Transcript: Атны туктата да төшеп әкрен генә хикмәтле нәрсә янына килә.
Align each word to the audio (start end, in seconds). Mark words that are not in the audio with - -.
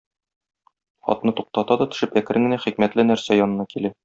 Атны 1.15 1.33
туктата 1.41 1.79
да 1.83 1.89
төшеп 1.93 2.19
әкрен 2.23 2.49
генә 2.51 2.61
хикмәтле 2.65 3.07
нәрсә 3.11 3.41
янына 3.43 3.71
килә. 3.77 3.95